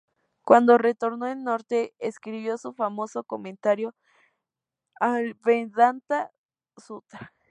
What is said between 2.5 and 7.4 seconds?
su famoso comentario al "Vedanta-sutra".